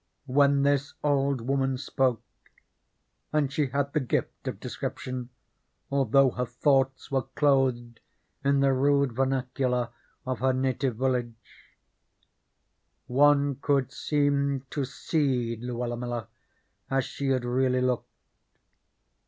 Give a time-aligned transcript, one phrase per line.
[0.25, 2.23] When this old woman spoke
[3.31, 5.29] and she had the gift of description,
[5.91, 7.99] although her thoughts were clothed
[8.43, 9.89] in the rude vernacular
[10.25, 11.67] of her native village
[13.05, 16.27] one could seem to see Luella Miller
[16.89, 18.09] as she had really looked.